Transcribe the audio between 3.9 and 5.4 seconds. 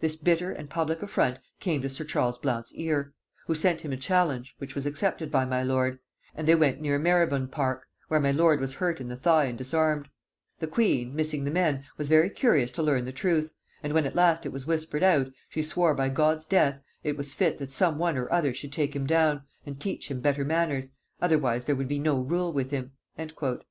a challenge, which was accepted